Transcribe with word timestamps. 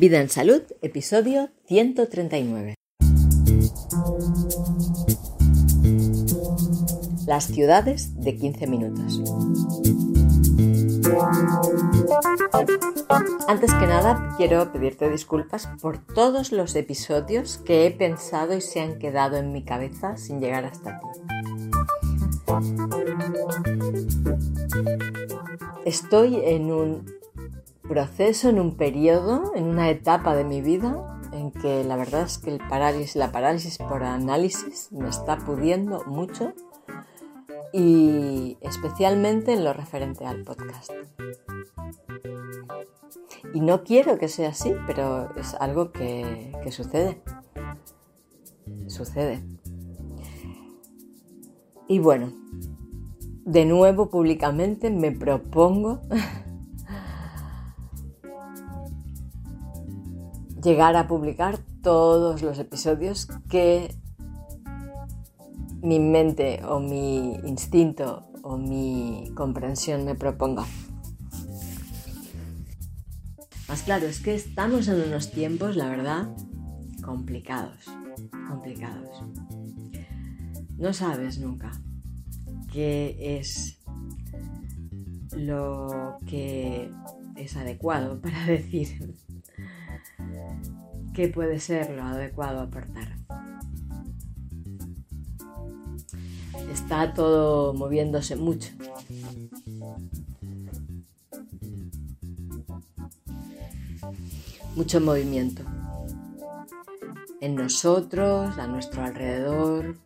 Vida 0.00 0.18
en 0.18 0.30
Salud, 0.30 0.62
episodio 0.80 1.50
139. 1.66 2.74
Las 7.26 7.44
ciudades 7.44 8.18
de 8.18 8.34
15 8.34 8.66
minutos. 8.66 9.20
Antes 13.46 13.74
que 13.74 13.86
nada, 13.86 14.36
quiero 14.38 14.72
pedirte 14.72 15.10
disculpas 15.10 15.68
por 15.82 15.98
todos 15.98 16.50
los 16.50 16.74
episodios 16.76 17.58
que 17.58 17.84
he 17.84 17.90
pensado 17.90 18.56
y 18.56 18.62
se 18.62 18.80
han 18.80 18.98
quedado 18.98 19.36
en 19.36 19.52
mi 19.52 19.64
cabeza 19.64 20.16
sin 20.16 20.40
llegar 20.40 20.64
hasta 20.64 20.98
ti. 20.98 21.08
Estoy 25.84 26.36
en 26.42 26.72
un 26.72 27.19
proceso, 27.90 28.48
en 28.48 28.60
un 28.60 28.76
periodo, 28.76 29.52
en 29.56 29.64
una 29.64 29.90
etapa 29.90 30.36
de 30.36 30.44
mi 30.44 30.60
vida 30.60 31.18
en 31.32 31.50
que 31.50 31.82
la 31.82 31.96
verdad 31.96 32.22
es 32.22 32.38
que 32.38 32.50
el 32.50 32.58
parálisis, 32.58 33.16
la 33.16 33.32
parálisis 33.32 33.78
por 33.78 34.04
análisis 34.04 34.92
me 34.92 35.08
está 35.08 35.38
pudiendo 35.38 36.04
mucho 36.04 36.52
y 37.72 38.56
especialmente 38.60 39.52
en 39.52 39.64
lo 39.64 39.72
referente 39.72 40.24
al 40.24 40.44
podcast. 40.44 40.92
Y 43.52 43.60
no 43.60 43.82
quiero 43.82 44.18
que 44.18 44.28
sea 44.28 44.50
así, 44.50 44.72
pero 44.86 45.34
es 45.36 45.54
algo 45.54 45.90
que, 45.90 46.52
que 46.62 46.70
sucede. 46.70 47.20
Sucede. 48.86 49.42
Y 51.88 51.98
bueno, 51.98 52.32
de 53.44 53.64
nuevo 53.64 54.10
públicamente 54.10 54.90
me 54.90 55.10
propongo 55.10 56.02
llegar 60.62 60.96
a 60.96 61.06
publicar 61.06 61.58
todos 61.82 62.42
los 62.42 62.58
episodios 62.58 63.28
que 63.48 63.94
mi 65.82 65.98
mente 65.98 66.60
o 66.64 66.80
mi 66.80 67.34
instinto 67.44 68.30
o 68.42 68.56
mi 68.56 69.30
comprensión 69.34 70.04
me 70.04 70.14
proponga. 70.14 70.64
Más 73.68 73.82
claro, 73.82 74.06
es 74.06 74.20
que 74.20 74.34
estamos 74.34 74.88
en 74.88 75.00
unos 75.00 75.30
tiempos, 75.30 75.76
la 75.76 75.88
verdad, 75.88 76.28
complicados, 77.02 77.86
complicados. 78.48 79.24
No 80.76 80.92
sabes 80.92 81.38
nunca 81.38 81.70
qué 82.72 83.38
es 83.38 83.78
lo 85.36 86.18
que 86.26 86.90
es 87.36 87.56
adecuado 87.56 88.20
para 88.20 88.44
decir 88.46 89.14
qué 91.14 91.28
puede 91.28 91.60
ser 91.60 91.90
lo 91.90 92.02
adecuado 92.02 92.60
aportar. 92.60 93.16
Está 96.72 97.12
todo 97.14 97.74
moviéndose 97.74 98.36
mucho. 98.36 98.70
Mucho 104.76 105.00
movimiento. 105.00 105.62
En 107.40 107.54
nosotros, 107.56 108.56
a 108.58 108.66
nuestro 108.66 109.02
alrededor. 109.02 109.96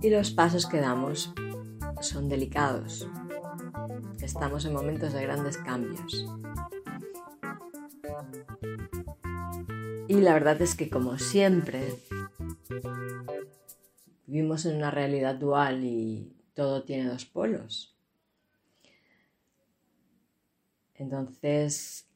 Y 0.00 0.10
los 0.10 0.30
pasos 0.30 0.66
que 0.66 0.80
damos 0.80 1.32
son 2.00 2.28
delicados. 2.28 3.06
Estamos 4.20 4.64
en 4.64 4.72
momentos 4.72 5.12
de 5.12 5.22
grandes 5.22 5.58
cambios. 5.58 6.26
Y 10.12 10.20
la 10.20 10.34
verdad 10.34 10.60
es 10.60 10.74
que 10.74 10.90
como 10.90 11.16
siempre, 11.16 11.94
vivimos 14.26 14.66
en 14.66 14.76
una 14.76 14.90
realidad 14.90 15.36
dual 15.36 15.84
y 15.84 16.36
todo 16.52 16.82
tiene 16.82 17.08
dos 17.08 17.24
polos. 17.24 17.96
Entonces, 20.96 22.10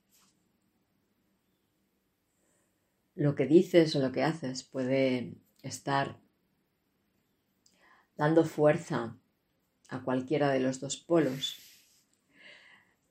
lo 3.15 3.34
que 3.34 3.47
dices 3.47 3.97
o 3.97 4.01
lo 4.01 4.13
que 4.13 4.25
haces 4.25 4.63
puede 4.63 5.33
estar 5.63 6.21
dando 8.19 8.45
fuerza 8.45 9.17
a 9.89 10.03
cualquiera 10.03 10.51
de 10.51 10.61
los 10.61 10.81
dos 10.81 10.99
polos. 10.99 11.57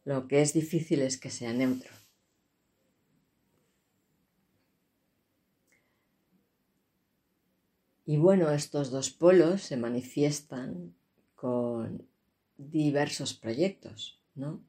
Lo 0.03 0.27
que 0.27 0.43
es 0.43 0.53
difícil 0.53 1.01
es 1.01 1.19
que 1.19 1.31
sea 1.31 1.53
neutro. 1.53 1.94
Y 8.05 8.17
bueno, 8.17 8.51
estos 8.51 8.91
dos 8.91 9.09
polos 9.09 9.63
se 9.63 9.77
manifiestan 9.77 10.93
con 11.35 12.07
diversos 12.55 13.33
proyectos, 13.33 14.19
¿no? 14.35 14.61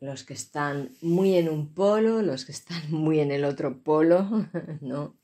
Los 0.00 0.24
que 0.24 0.32
están 0.32 0.94
muy 1.02 1.34
en 1.34 1.50
un 1.50 1.74
polo, 1.74 2.22
los 2.22 2.46
que 2.46 2.52
están 2.52 2.82
muy 2.90 3.20
en 3.20 3.32
el 3.32 3.44
otro 3.44 3.82
polo, 3.82 4.48
¿no? 4.80 5.18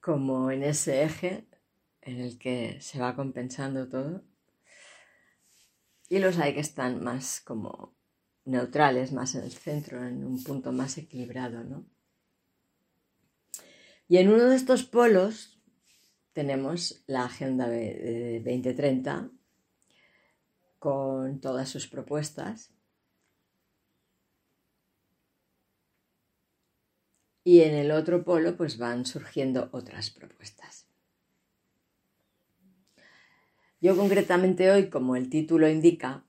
Como 0.00 0.50
en 0.50 0.64
ese 0.64 1.04
eje 1.04 1.46
en 2.02 2.20
el 2.20 2.38
que 2.38 2.80
se 2.80 2.98
va 2.98 3.14
compensando 3.14 3.88
todo 3.88 4.22
y 6.08 6.18
los 6.18 6.38
hay 6.38 6.54
que 6.54 6.60
están 6.60 7.02
más 7.02 7.40
como 7.40 7.96
neutrales, 8.44 9.12
más 9.12 9.34
en 9.34 9.42
el 9.44 9.52
centro, 9.52 10.04
en 10.06 10.24
un 10.24 10.42
punto 10.42 10.72
más 10.72 10.98
equilibrado, 10.98 11.64
¿no? 11.64 11.86
Y 14.08 14.18
en 14.18 14.28
uno 14.28 14.44
de 14.44 14.56
estos 14.56 14.84
polos 14.84 15.60
tenemos 16.32 17.02
la 17.06 17.24
Agenda 17.24 17.66
2030 17.66 19.30
con 20.78 21.40
todas 21.40 21.68
sus 21.68 21.88
propuestas. 21.88 22.72
Y 27.42 27.62
en 27.62 27.74
el 27.74 27.90
otro 27.90 28.24
polo 28.24 28.56
pues 28.56 28.78
van 28.78 29.06
surgiendo 29.06 29.68
otras 29.72 30.10
propuestas. 30.10 30.85
Yo 33.80 33.94
concretamente 33.96 34.70
hoy, 34.70 34.88
como 34.88 35.16
el 35.16 35.28
título 35.28 35.68
indica, 35.68 36.24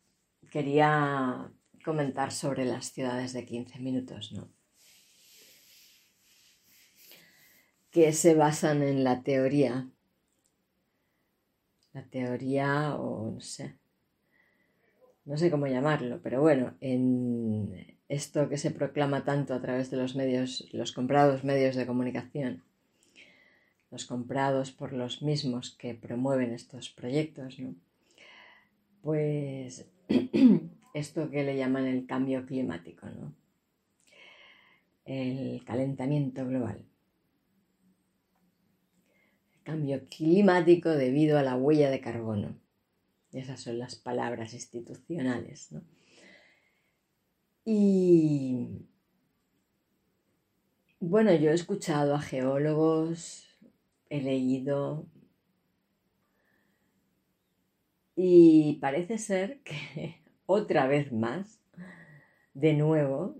quería 0.52 1.50
comentar 1.84 2.32
sobre 2.32 2.66
las 2.66 2.92
ciudades 2.92 3.32
de 3.32 3.46
15 3.46 3.80
minutos, 3.80 4.34
¿no? 4.34 4.50
Que 7.90 8.12
se 8.12 8.36
basan 8.36 8.84
en 8.84 9.04
la 9.04 9.24
teoría. 9.24 9.90
La 11.94 12.04
teoría, 12.04 12.96
o 12.96 13.32
no 13.32 13.40
sé, 13.40 13.78
no 15.24 15.38
sé 15.38 15.50
cómo 15.50 15.68
llamarlo, 15.68 16.22
pero 16.22 16.42
bueno, 16.42 16.76
en 16.80 17.98
esto 18.08 18.50
que 18.50 18.58
se 18.58 18.72
proclama 18.72 19.26
tanto 19.26 19.54
a 19.54 19.62
través 19.62 19.90
de 19.90 19.98
los 19.98 20.16
medios, 20.16 20.68
los 20.74 20.92
comprados 20.92 21.44
medios 21.44 21.76
de 21.76 21.86
comunicación, 21.86 22.64
los 23.92 24.06
comprados 24.06 24.72
por 24.72 24.94
los 24.94 25.22
mismos 25.22 25.76
que 25.78 25.94
promueven 25.94 26.54
estos 26.54 26.90
proyectos, 26.90 27.60
¿no? 27.60 27.76
pues 29.02 29.90
esto 30.94 31.30
que 31.30 31.44
le 31.44 31.58
llaman 31.58 31.86
el 31.86 32.06
cambio 32.06 32.46
climático, 32.46 33.08
¿no? 33.08 33.34
el 35.06 35.64
calentamiento 35.64 36.46
global. 36.46 36.84
El 39.56 39.64
cambio 39.64 40.08
climático 40.10 40.90
debido 40.90 41.38
a 41.38 41.44
la 41.44 41.56
huella 41.56 41.90
de 41.90 42.02
carbono. 42.02 42.60
Esas 43.32 43.62
son 43.62 43.80
las 43.80 43.96
palabras 43.96 44.54
institucionales. 44.54 45.72
¿no? 45.72 45.82
Y 47.64 48.86
bueno, 51.00 51.34
yo 51.36 51.52
he 51.52 51.54
escuchado 51.54 52.16
a 52.16 52.22
geólogos, 52.22 53.47
he 54.10 54.22
leído 54.22 55.08
y 58.16 58.80
parece 58.82 59.20
ser 59.20 59.62
que 59.62 60.18
otra 60.48 60.88
vez 60.88 61.12
más, 61.12 61.62
de 62.54 62.74
nuevo, 62.74 63.36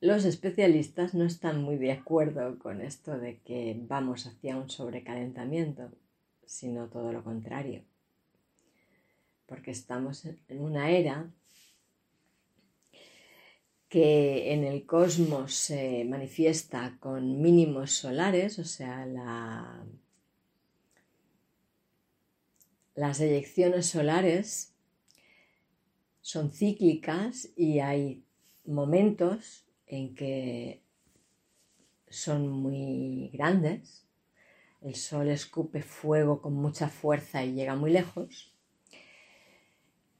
los 0.00 0.24
especialistas 0.24 1.14
no 1.14 1.24
están 1.24 1.62
muy 1.62 1.76
de 1.76 1.92
acuerdo 1.92 2.58
con 2.58 2.80
esto 2.80 3.18
de 3.18 3.40
que 3.40 3.76
vamos 3.86 4.26
hacia 4.26 4.56
un 4.56 4.70
sobrecalentamiento, 4.70 5.90
sino 6.46 6.88
todo 6.88 7.12
lo 7.12 7.22
contrario. 7.22 7.82
Porque 9.46 9.70
estamos 9.70 10.24
en 10.24 10.60
una 10.60 10.90
era 10.90 11.30
que 13.88 14.52
en 14.52 14.64
el 14.64 14.84
cosmos 14.84 15.54
se 15.54 16.04
manifiesta 16.04 16.96
con 16.98 17.40
mínimos 17.40 17.92
solares, 17.92 18.58
o 18.58 18.64
sea, 18.64 19.06
las 22.94 23.20
eyecciones 23.20 23.86
solares 23.86 24.74
son 26.20 26.50
cíclicas 26.50 27.50
y 27.56 27.78
hay 27.78 28.24
momentos 28.64 29.64
en 29.86 30.14
que 30.14 30.82
son 32.08 32.48
muy 32.48 33.30
grandes. 33.32 34.06
El 34.80 34.96
sol 34.96 35.28
escupe 35.28 35.82
fuego 35.82 36.42
con 36.42 36.54
mucha 36.54 36.88
fuerza 36.88 37.44
y 37.44 37.54
llega 37.54 37.76
muy 37.76 37.92
lejos. 37.92 38.55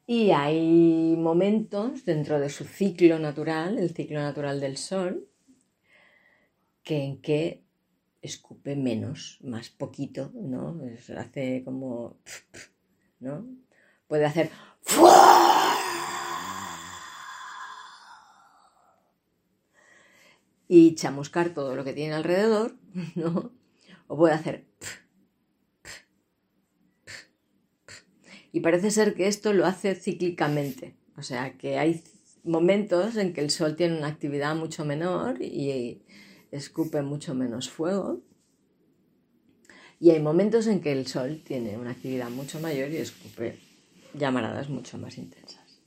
Y 0.06 0.30
hay 0.30 1.16
momentos 1.18 2.04
dentro 2.04 2.38
de 2.38 2.48
su 2.48 2.64
ciclo 2.64 3.18
natural, 3.18 3.78
el 3.78 3.90
ciclo 3.90 4.20
natural 4.20 4.60
del 4.60 4.76
sol, 4.76 5.28
que 6.84 7.02
en 7.02 7.20
que 7.20 7.64
escupe 8.22 8.76
menos, 8.76 9.38
más 9.42 9.68
poquito, 9.70 10.30
¿no? 10.34 10.80
hace 11.18 11.62
como, 11.64 12.16
¿no? 13.18 13.46
Puede 14.06 14.26
hacer 14.26 14.50
y 20.68 20.94
chamuscar 20.94 21.50
todo 21.50 21.74
lo 21.74 21.84
que 21.84 21.92
tiene 21.92 22.14
alrededor, 22.14 22.76
¿no? 23.16 23.50
O 24.06 24.16
puede 24.16 24.34
hacer 24.34 24.66
Y 28.56 28.60
parece 28.60 28.90
ser 28.90 29.12
que 29.12 29.26
esto 29.26 29.52
lo 29.52 29.66
hace 29.66 29.94
cíclicamente. 29.94 30.94
O 31.18 31.22
sea, 31.22 31.58
que 31.58 31.78
hay 31.78 32.02
momentos 32.42 33.16
en 33.16 33.34
que 33.34 33.42
el 33.42 33.50
Sol 33.50 33.76
tiene 33.76 33.98
una 33.98 34.06
actividad 34.06 34.56
mucho 34.56 34.86
menor 34.86 35.42
y 35.42 36.00
escupe 36.50 37.02
mucho 37.02 37.34
menos 37.34 37.68
fuego. 37.68 38.22
Y 40.00 40.08
hay 40.08 40.20
momentos 40.20 40.68
en 40.68 40.80
que 40.80 40.90
el 40.92 41.06
Sol 41.06 41.42
tiene 41.44 41.76
una 41.76 41.90
actividad 41.90 42.30
mucho 42.30 42.58
mayor 42.58 42.90
y 42.92 42.96
escupe 42.96 43.58
llamaradas 44.14 44.70
mucho 44.70 44.96
más 44.96 45.18
intensas. 45.18 45.82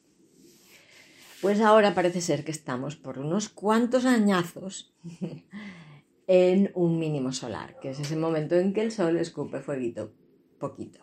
Pues 1.41 1.61
ahora 1.61 1.95
parece 1.95 2.21
ser 2.21 2.43
que 2.43 2.51
estamos 2.51 2.95
por 2.95 3.17
unos 3.17 3.49
cuantos 3.49 4.05
añazos 4.05 4.93
en 6.27 6.71
un 6.75 6.99
mínimo 6.99 7.31
solar, 7.31 7.79
que 7.79 7.89
es 7.89 7.99
ese 7.99 8.15
momento 8.15 8.53
en 8.53 8.73
que 8.73 8.81
el 8.83 8.91
Sol 8.91 9.17
escupe 9.17 9.59
fueguito 9.59 10.13
poquito, 10.59 10.99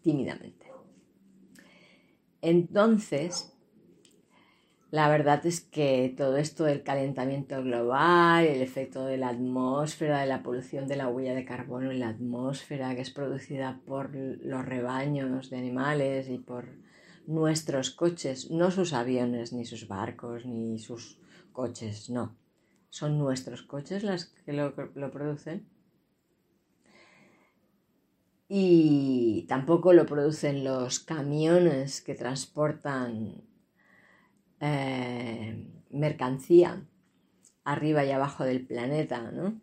tímidamente. 0.00 0.57
Entonces, 2.40 3.52
la 4.90 5.08
verdad 5.08 5.44
es 5.44 5.60
que 5.60 6.14
todo 6.16 6.38
esto 6.38 6.64
del 6.64 6.82
calentamiento 6.82 7.62
global, 7.62 8.46
el 8.46 8.62
efecto 8.62 9.04
de 9.04 9.18
la 9.18 9.28
atmósfera, 9.28 10.20
de 10.20 10.26
la 10.26 10.42
polución 10.42 10.88
de 10.88 10.96
la 10.96 11.08
huella 11.08 11.34
de 11.34 11.44
carbono 11.44 11.90
en 11.90 12.00
la 12.00 12.08
atmósfera 12.08 12.94
que 12.94 13.02
es 13.02 13.10
producida 13.10 13.80
por 13.86 14.14
los 14.14 14.64
rebaños 14.64 15.50
de 15.50 15.58
animales 15.58 16.28
y 16.30 16.38
por 16.38 16.68
nuestros 17.26 17.90
coches, 17.90 18.50
no 18.50 18.70
sus 18.70 18.94
aviones, 18.94 19.52
ni 19.52 19.66
sus 19.66 19.86
barcos, 19.86 20.46
ni 20.46 20.78
sus 20.78 21.18
coches, 21.52 22.08
no. 22.08 22.36
Son 22.88 23.18
nuestros 23.18 23.62
coches 23.62 24.02
las 24.02 24.26
que 24.46 24.54
lo, 24.54 24.72
lo 24.94 25.10
producen 25.10 25.68
y 28.48 29.44
tampoco 29.48 29.92
lo 29.92 30.06
producen 30.06 30.64
los 30.64 31.00
camiones 31.00 32.00
que 32.00 32.14
transportan 32.14 33.42
eh, 34.60 35.68
mercancía 35.90 36.82
arriba 37.64 38.04
y 38.04 38.10
abajo 38.10 38.44
del 38.44 38.66
planeta, 38.66 39.30
¿no? 39.30 39.60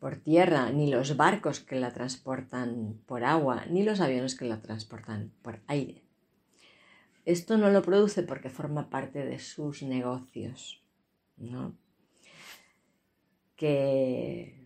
Por 0.00 0.16
tierra, 0.16 0.70
ni 0.70 0.90
los 0.90 1.16
barcos 1.16 1.60
que 1.60 1.76
la 1.76 1.92
transportan 1.92 3.00
por 3.06 3.24
agua, 3.24 3.64
ni 3.70 3.84
los 3.84 4.00
aviones 4.00 4.34
que 4.34 4.44
la 4.44 4.60
transportan 4.60 5.32
por 5.40 5.60
aire. 5.68 6.02
Esto 7.24 7.56
no 7.56 7.70
lo 7.70 7.80
produce 7.80 8.22
porque 8.22 8.50
forma 8.50 8.90
parte 8.90 9.24
de 9.24 9.38
sus 9.38 9.82
negocios, 9.82 10.84
¿no? 11.38 11.74
Que 13.56 14.63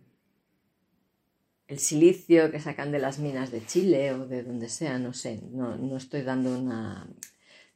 el 1.68 1.78
silicio 1.78 2.50
que 2.50 2.60
sacan 2.60 2.90
de 2.90 2.98
las 2.98 3.18
minas 3.18 3.52
de 3.52 3.64
Chile 3.64 4.12
o 4.14 4.26
de 4.26 4.42
donde 4.42 4.70
sea, 4.70 4.98
no 4.98 5.12
sé, 5.12 5.40
no, 5.52 5.96
estoy 5.96 6.22
dando 6.22 6.58
una... 6.58 7.06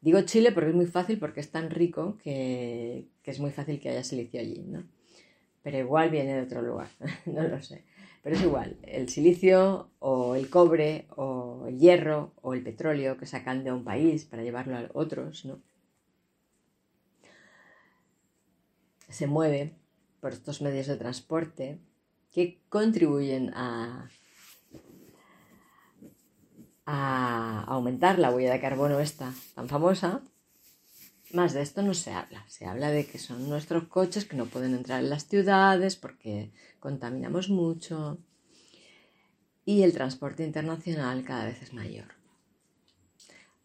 Digo 0.01 0.23
Chile 0.23 0.51
porque 0.51 0.71
es 0.71 0.75
muy 0.75 0.87
fácil, 0.87 1.19
porque 1.19 1.41
es 1.41 1.51
tan 1.51 1.71
rico 1.71 2.19
que, 2.25 3.07
es 3.23 3.39
muy 3.39 3.51
fácil 3.51 3.79
que 3.79 3.91
haya 3.91 4.03
silicio 4.03 4.41
allí, 4.41 4.65
¿no? 4.67 4.83
Pero 5.63 5.79
igual 5.79 6.11
viene 6.11 6.35
de 6.35 6.43
otro 6.43 6.63
lugar, 6.63 6.89
no 7.27 7.47
lo 7.47 7.63
sé. 7.63 7.85
Pero 8.23 8.37
es 8.37 8.43
igual, 8.43 8.79
el 8.83 9.09
silicio 9.11 9.91
o 9.99 10.37
el 10.37 10.49
cobre 10.49 11.07
o 11.17 11.67
el 11.69 11.79
hierro 11.79 12.33
o 12.41 12.55
el 12.55 12.63
petróleo 12.63 13.19
que 13.19 13.27
sacan 13.27 13.63
de 13.63 13.73
un 13.73 13.85
país 13.85 14.25
para 14.25 14.43
llevarlo 14.43 14.77
a 14.77 14.89
otros, 14.95 15.45
¿no? 15.45 15.61
Se 19.09 19.27
mueve 19.27 19.75
por 20.21 20.33
estos 20.33 20.63
medios 20.63 20.87
de 20.87 20.97
transporte 20.97 21.79
que 22.33 22.61
contribuyen 22.69 23.53
a, 23.55 24.09
aumentar 26.85 28.19
la 28.19 28.31
huella 28.31 28.53
de 28.53 28.61
carbono 28.61 29.01
esta 29.01 29.33
tan 29.55 29.69
famosa, 29.69 30.21
más 31.33 31.55
de 31.55 31.63
esto 31.63 31.81
no 31.83 31.95
se 31.95 32.13
habla. 32.13 32.45
Se 32.49 32.67
habla 32.67 32.91
de 32.91 33.07
que 33.07 33.19
son 33.19 33.49
nuestros 33.49 33.85
coches 33.85 34.25
que 34.27 34.37
no 34.37 34.47
pueden 34.47 34.75
entrar 34.75 35.03
en 35.03 35.09
las 35.09 35.27
ciudades 35.27 35.97
porque 35.97 36.53
contaminamos 36.81 37.49
mucho 37.49 38.19
y 39.65 39.83
el 39.83 39.93
transporte 39.93 40.45
internacional 40.45 41.25
cada 41.25 41.47
vez 41.47 41.63
es 41.63 41.73
mayor. 41.73 42.15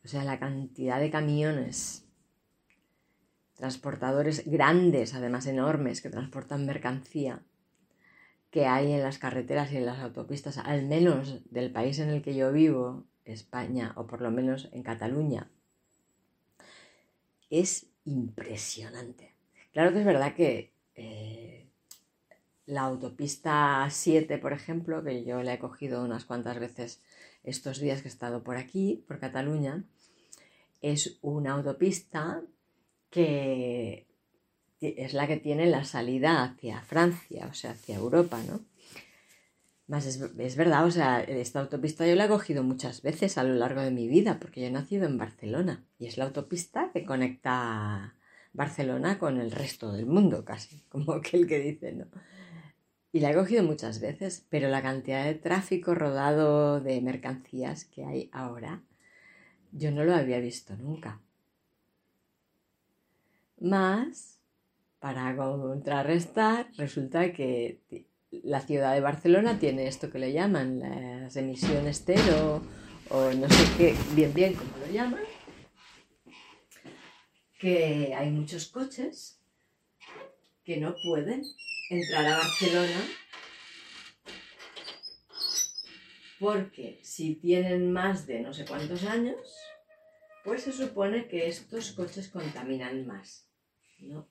O 0.05 0.07
sea, 0.07 0.23
la 0.23 0.39
cantidad 0.39 1.01
de 1.01 1.11
camiones, 1.11 2.05
transportadores 3.55 4.43
grandes, 4.45 5.13
además 5.15 5.47
enormes, 5.47 6.01
que 6.01 6.09
transportan 6.09 6.65
mercancía, 6.65 7.43
que 8.51 8.65
hay 8.65 8.93
en 8.93 9.03
las 9.03 9.17
carreteras 9.17 9.71
y 9.71 9.77
en 9.77 9.85
las 9.85 9.99
autopistas, 9.99 10.57
al 10.57 10.85
menos 10.85 11.41
del 11.51 11.71
país 11.71 11.99
en 11.99 12.09
el 12.09 12.21
que 12.21 12.35
yo 12.35 12.51
vivo, 12.51 13.05
España, 13.25 13.93
o 13.95 14.07
por 14.07 14.21
lo 14.21 14.31
menos 14.31 14.69
en 14.71 14.83
Cataluña, 14.83 15.49
es 17.49 17.87
impresionante. 18.05 19.35
Claro 19.73 19.91
que 19.91 19.99
es 19.99 20.05
verdad 20.05 20.33
que 20.33 20.73
eh, 20.95 21.67
la 22.65 22.81
autopista 22.81 23.87
7, 23.89 24.37
por 24.37 24.53
ejemplo, 24.53 25.03
que 25.03 25.23
yo 25.23 25.43
la 25.43 25.53
he 25.53 25.59
cogido 25.59 26.03
unas 26.03 26.25
cuantas 26.25 26.59
veces 26.59 27.01
estos 27.43 27.79
días 27.79 28.01
que 28.01 28.07
he 28.07 28.11
estado 28.11 28.43
por 28.43 28.57
aquí, 28.57 29.03
por 29.07 29.19
Cataluña, 29.19 29.83
es 30.81 31.17
una 31.21 31.53
autopista 31.53 32.41
que 33.09 34.06
es 34.81 35.13
la 35.13 35.27
que 35.27 35.37
tiene 35.37 35.65
la 35.65 35.83
salida 35.83 36.43
hacia 36.43 36.81
Francia, 36.81 37.47
o 37.49 37.53
sea, 37.53 37.71
hacia 37.71 37.95
Europa, 37.95 38.39
¿no? 38.47 38.61
Más 39.87 40.05
es, 40.05 40.55
verdad, 40.57 40.85
o 40.85 40.91
sea, 40.91 41.21
esta 41.21 41.61
autopista 41.61 42.05
yo 42.05 42.15
la 42.15 42.25
he 42.25 42.29
cogido 42.29 42.61
muchas 42.61 43.01
veces 43.01 43.37
a 43.37 43.43
lo 43.43 43.53
largo 43.53 43.81
de 43.81 43.91
mi 43.91 44.07
vida, 44.09 44.37
porque 44.37 44.59
yo 44.59 44.67
he 44.67 44.71
nacido 44.71 45.05
en 45.05 45.17
Barcelona 45.17 45.85
y 45.97 46.07
es 46.07 46.17
la 46.17 46.25
autopista 46.25 46.91
que 46.93 47.05
conecta 47.05 48.15
Barcelona 48.51 49.17
con 49.17 49.39
el 49.39 49.49
resto 49.49 49.93
del 49.93 50.05
mundo, 50.05 50.43
casi, 50.43 50.81
como 50.89 51.13
aquel 51.13 51.47
que 51.47 51.59
dice, 51.59 51.93
¿no? 51.93 52.07
Y 53.13 53.21
la 53.21 53.31
he 53.31 53.35
cogido 53.35 53.63
muchas 53.63 54.01
veces, 54.01 54.45
pero 54.49 54.67
la 54.67 54.81
cantidad 54.81 55.23
de 55.23 55.35
tráfico 55.35 55.95
rodado 55.95 56.81
de 56.81 57.01
mercancías 57.01 57.85
que 57.85 58.03
hay 58.03 58.29
ahora, 58.33 58.83
yo 59.71 59.91
no 59.91 60.03
lo 60.03 60.13
había 60.13 60.39
visto 60.39 60.75
nunca. 60.75 61.21
Más 63.59 64.36
para 64.99 65.35
contrarrestar, 65.35 66.69
resulta 66.77 67.31
que 67.31 67.81
la 68.31 68.61
ciudad 68.61 68.93
de 68.93 69.01
Barcelona 69.01 69.59
tiene 69.59 69.87
esto 69.87 70.09
que 70.09 70.19
le 70.19 70.33
llaman 70.33 70.79
las 70.79 71.35
emisiones 71.35 72.03
cero 72.05 72.61
o 73.09 73.31
no 73.31 73.47
sé 73.49 73.65
qué, 73.77 73.95
bien 74.15 74.33
bien 74.33 74.53
cómo 74.53 74.71
lo 74.85 74.91
llaman, 74.91 75.21
que 77.59 78.13
hay 78.15 78.29
muchos 78.31 78.67
coches 78.67 79.41
que 80.63 80.77
no 80.77 80.95
pueden 81.03 81.43
entrar 81.89 82.25
a 82.25 82.37
Barcelona 82.37 83.01
porque 86.39 86.99
si 87.03 87.35
tienen 87.35 87.91
más 87.91 88.27
de 88.27 88.41
no 88.41 88.53
sé 88.53 88.65
cuántos 88.65 89.03
años, 89.05 89.37
pues 90.43 90.63
se 90.63 90.71
supone 90.71 91.27
que 91.27 91.47
estos 91.47 91.93
coches 91.93 92.29
contaminan 92.29 93.07
más, 93.07 93.49
¿no? 93.99 94.29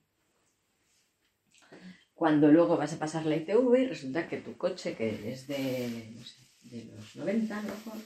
Cuando 2.17 2.51
luego 2.51 2.79
vas 2.79 2.95
a 2.95 2.99
pasar 2.99 3.27
la 3.27 3.37
ITV 3.37 3.79
y 3.79 3.87
resulta 3.87 4.27
que 4.27 4.39
tu 4.39 4.57
coche, 4.57 4.97
que 4.97 5.31
es 5.31 5.47
de, 5.47 6.13
no 6.17 6.25
sé, 6.25 6.41
de 6.63 6.85
los 6.87 7.15
90 7.15 7.59
a 7.59 7.63
lo 7.63 7.69
mejor, 7.69 7.99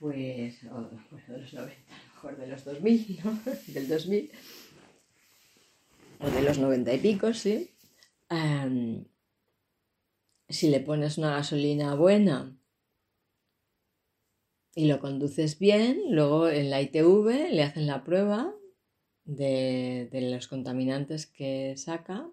pues, 0.00 0.64
o, 0.64 0.90
bueno, 1.10 1.28
de 1.28 1.38
los 1.38 1.54
90 1.54 1.94
a 1.94 1.98
lo 1.98 2.14
mejor 2.14 2.36
de 2.36 2.46
los 2.48 2.64
2000, 2.64 3.20
¿no? 3.24 3.40
Del 3.68 3.88
2000, 3.88 4.32
o 6.18 6.30
de 6.30 6.42
los 6.42 6.58
90 6.58 6.92
y 6.92 6.98
pico, 6.98 7.32
sí. 7.32 7.70
Em, 8.30 9.04
si 10.48 10.70
le 10.70 10.80
pones 10.80 11.18
una 11.18 11.36
gasolina 11.36 11.94
buena 11.94 12.58
y 14.74 14.86
lo 14.86 14.98
conduces 14.98 15.60
bien, 15.60 16.02
luego 16.10 16.48
en 16.48 16.68
la 16.70 16.82
ITV 16.82 17.52
le 17.52 17.62
hacen 17.62 17.86
la 17.86 18.02
prueba 18.02 18.52
de, 19.24 20.08
los 20.12 20.48
contaminantes 20.48 21.26
que 21.26 21.74
saca 21.76 22.28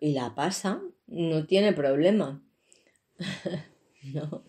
y 0.00 0.12
la 0.12 0.34
pasa, 0.34 0.82
no 1.06 1.46
tiene 1.46 1.72
problema. 1.72 2.42
no. 4.14 4.44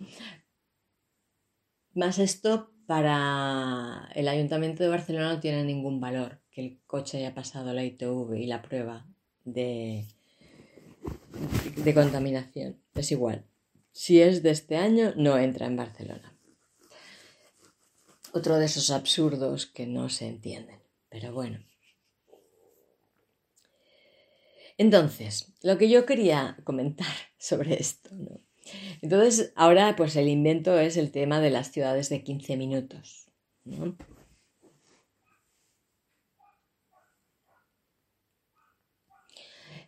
Más 1.94 2.18
esto 2.20 2.72
para 2.88 4.10
el 4.16 4.28
Ayuntamiento 4.28 4.84
de 4.84 4.90
Barcelona 4.90 5.34
no 5.34 5.40
tiene 5.40 5.64
ningún 5.64 6.00
valor 6.02 6.42
que 6.52 6.62
el 6.62 6.80
coche 6.86 7.20
haya 7.20 7.34
pasado 7.34 7.74
la 7.74 7.84
ITV 7.84 8.34
y 8.36 8.48
la 8.48 8.62
prueba 8.62 9.08
de, 9.46 10.08
de 11.78 11.94
contaminación. 11.94 12.82
Es 12.96 13.12
igual. 13.12 13.46
Si 13.92 14.22
es 14.22 14.42
de 14.42 14.50
este 14.50 14.78
año, 14.78 15.14
no 15.16 15.38
entra 15.38 15.68
en 15.68 15.78
Barcelona. 15.78 16.33
Otro 18.34 18.58
de 18.58 18.66
esos 18.66 18.90
absurdos 18.90 19.68
que 19.68 19.86
no 19.86 20.10
se 20.10 20.28
entienden. 20.28 20.82
Pero 21.10 21.32
bueno. 21.34 21.60
Entonces, 24.80 25.54
lo 25.62 25.78
que 25.78 25.88
yo 25.88 26.08
quería 26.08 26.58
comentar 26.64 27.14
sobre 27.38 27.76
esto. 27.76 28.10
Entonces, 29.02 29.54
ahora 29.56 29.96
pues 29.96 30.16
el 30.16 30.28
invento 30.28 30.80
es 30.80 30.98
el 30.98 31.12
tema 31.12 31.40
de 31.42 31.52
las 31.52 31.72
ciudades 31.72 32.10
de 32.10 32.24
15 32.24 32.58
minutos. 32.58 33.30
¿no? 33.66 33.96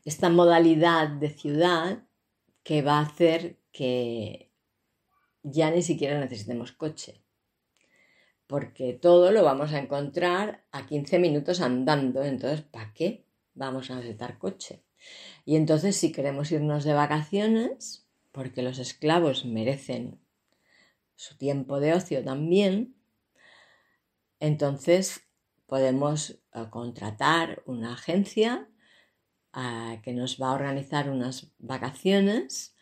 Esta 0.03 0.29
modalidad 0.29 1.09
de 1.09 1.29
ciudad 1.29 2.03
que 2.61 2.83
va 2.83 2.99
a 2.99 3.07
hacer 3.07 3.59
que 3.71 4.51
ya 5.41 5.71
ni 5.71 5.81
siquiera 5.81 6.19
necesitemos 6.19 6.71
coche, 6.73 7.24
porque 8.47 8.93
todo 8.93 9.31
lo 9.31 9.43
vamos 9.43 9.73
a 9.73 9.79
encontrar 9.79 10.63
a 10.71 10.85
15 10.85 11.19
minutos 11.19 11.61
andando, 11.61 12.23
entonces 12.23 12.61
¿para 12.61 12.93
qué 12.93 13.25
vamos 13.53 13.89
a 13.89 13.95
necesitar 13.95 14.37
coche? 14.37 14.83
Y 15.45 15.55
entonces 15.55 15.95
si 15.95 16.11
queremos 16.11 16.51
irnos 16.51 16.83
de 16.83 16.93
vacaciones, 16.93 18.07
porque 18.31 18.61
los 18.61 18.79
esclavos 18.79 19.45
merecen 19.45 20.19
su 21.15 21.37
tiempo 21.37 21.79
de 21.79 21.93
ocio 21.93 22.23
también, 22.23 22.95
entonces 24.39 25.21
podemos 25.65 26.31
eh, 26.53 26.65
contratar 26.69 27.63
una 27.65 27.93
agencia 27.93 28.69
eh, 29.55 30.01
que 30.03 30.13
nos 30.13 30.39
va 30.41 30.49
a 30.49 30.53
organizar 30.53 31.09
unas 31.09 31.51
vacaciones 31.57 32.74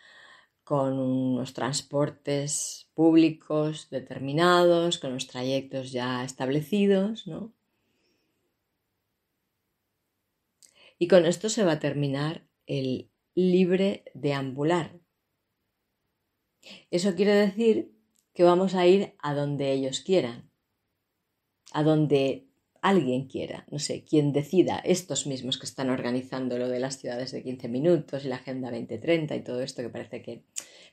con 0.63 0.99
unos 0.99 1.53
transportes 1.53 2.87
públicos 2.93 3.89
determinados, 3.89 4.97
con 4.97 5.13
los 5.13 5.27
trayectos 5.27 5.91
ya 5.91 6.23
establecidos, 6.23 7.27
¿no? 7.27 7.51
Y 10.99 11.07
con 11.07 11.25
esto 11.25 11.49
se 11.49 11.65
va 11.65 11.73
a 11.73 11.79
terminar 11.79 12.47
el 12.65 13.09
libre 13.35 14.05
deambular, 14.13 15.03
eso 16.91 17.15
quiere 17.15 17.33
decir 17.33 17.91
que 18.33 18.43
vamos 18.43 18.75
a 18.75 18.87
ir 18.87 19.13
a 19.19 19.33
donde 19.33 19.71
ellos 19.71 20.01
quieran, 20.01 20.49
a 21.71 21.83
donde 21.83 22.47
alguien 22.81 23.27
quiera, 23.27 23.65
no 23.69 23.79
sé, 23.79 24.03
quien 24.03 24.33
decida, 24.33 24.79
estos 24.79 25.25
mismos 25.27 25.57
que 25.57 25.65
están 25.65 25.89
organizando 25.89 26.57
lo 26.57 26.67
de 26.67 26.79
las 26.79 26.97
ciudades 26.97 27.31
de 27.31 27.43
15 27.43 27.69
minutos 27.69 28.25
y 28.25 28.27
la 28.27 28.37
Agenda 28.37 28.71
2030 28.71 29.35
y 29.35 29.43
todo 29.43 29.61
esto 29.61 29.81
que 29.81 29.89
parece 29.89 30.21
que 30.21 30.43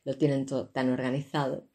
lo 0.04 0.16
tienen 0.16 0.46
todo 0.46 0.68
tan 0.68 0.90
organizado, 0.90 1.68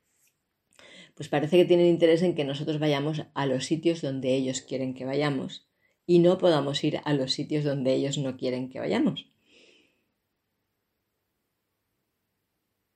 pues 1.15 1.29
parece 1.29 1.57
que 1.57 1.65
tienen 1.65 1.87
interés 1.87 2.21
en 2.21 2.35
que 2.35 2.43
nosotros 2.43 2.79
vayamos 2.79 3.23
a 3.33 3.45
los 3.45 3.65
sitios 3.65 4.01
donde 4.01 4.33
ellos 4.35 4.61
quieren 4.61 4.93
que 4.93 5.05
vayamos 5.05 5.67
y 6.05 6.19
no 6.19 6.37
podamos 6.37 6.83
ir 6.83 6.99
a 7.05 7.13
los 7.13 7.33
sitios 7.33 7.63
donde 7.63 7.93
ellos 7.93 8.17
no 8.17 8.37
quieren 8.37 8.69
que 8.69 8.79
vayamos. 8.79 9.27